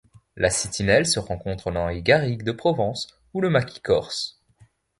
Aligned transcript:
La 0.35 0.49
cytinelle 0.49 1.05
se 1.05 1.19
rencontre 1.19 1.69
dans 1.71 1.87
les 1.87 2.01
garrigues 2.01 2.41
de 2.41 2.51
Provence 2.53 3.05
ou 3.35 3.39
le 3.41 3.51
maquis 3.51 3.81
corse. 3.81 4.41